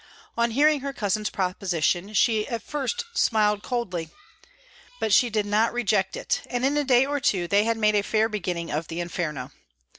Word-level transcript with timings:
On 0.35 0.49
hearing 0.49 0.79
her 0.79 0.93
cousin's 0.93 1.29
proposition, 1.29 2.15
she 2.15 2.47
at 2.47 2.63
first 2.63 3.05
smiled 3.13 3.61
coldly; 3.61 4.09
but 4.99 5.13
she 5.13 5.29
did 5.29 5.45
not 5.45 5.73
reject 5.73 6.17
it, 6.17 6.41
and 6.47 6.65
in 6.65 6.75
a 6.75 6.83
day 6.83 7.05
or 7.05 7.19
two 7.19 7.47
they 7.47 7.65
had 7.65 7.77
made 7.77 7.93
a 7.93 8.01
fair 8.01 8.27
beginning 8.27 8.71
of 8.71 8.87
the 8.87 8.99
'Inferno.' 8.99 9.51